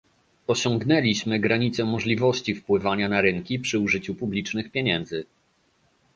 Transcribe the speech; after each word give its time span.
Osiągnęliśmy 0.47 1.39
granicę 1.39 1.83
możliwości 1.85 2.55
wpływania 2.55 3.09
na 3.09 3.21
rynki 3.21 3.59
przy 3.59 3.79
użyciu 3.79 4.15
publicznych 4.15 4.71
pieniędzy 4.71 5.25